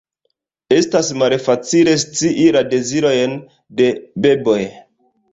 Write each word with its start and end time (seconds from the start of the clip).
Estas 0.75 1.09
malfacile 1.23 1.91
scii 2.03 2.47
la 2.55 2.63
dezirojn 2.71 3.35
de 3.83 3.91
beboj. 4.27 4.57